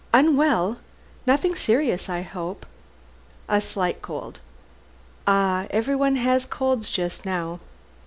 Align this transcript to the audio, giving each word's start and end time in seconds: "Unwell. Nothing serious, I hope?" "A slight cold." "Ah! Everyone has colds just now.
"Unwell. 0.15 0.77
Nothing 1.27 1.55
serious, 1.55 2.09
I 2.09 2.21
hope?" 2.23 2.65
"A 3.47 3.61
slight 3.61 4.01
cold." 4.01 4.39
"Ah! 5.27 5.67
Everyone 5.69 6.15
has 6.15 6.43
colds 6.47 6.89
just 6.89 7.23
now. 7.23 7.59